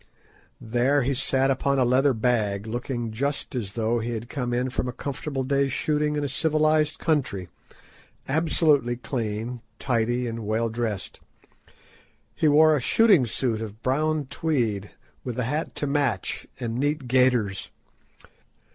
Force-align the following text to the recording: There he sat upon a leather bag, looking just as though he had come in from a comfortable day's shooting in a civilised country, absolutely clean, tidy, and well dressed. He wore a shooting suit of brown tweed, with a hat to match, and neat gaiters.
There 0.59 1.03
he 1.03 1.13
sat 1.13 1.51
upon 1.51 1.77
a 1.77 1.85
leather 1.85 2.15
bag, 2.15 2.65
looking 2.65 3.11
just 3.11 3.53
as 3.53 3.73
though 3.73 3.99
he 3.99 4.13
had 4.15 4.29
come 4.29 4.51
in 4.51 4.71
from 4.71 4.87
a 4.87 4.91
comfortable 4.91 5.43
day's 5.43 5.71
shooting 5.71 6.15
in 6.15 6.23
a 6.23 6.27
civilised 6.27 6.97
country, 6.97 7.49
absolutely 8.27 8.95
clean, 8.95 9.61
tidy, 9.77 10.25
and 10.25 10.39
well 10.39 10.69
dressed. 10.71 11.19
He 12.33 12.47
wore 12.47 12.75
a 12.75 12.79
shooting 12.81 13.27
suit 13.27 13.61
of 13.61 13.83
brown 13.83 14.25
tweed, 14.25 14.89
with 15.23 15.37
a 15.37 15.43
hat 15.43 15.75
to 15.75 15.85
match, 15.85 16.47
and 16.59 16.79
neat 16.79 17.07
gaiters. 17.07 17.69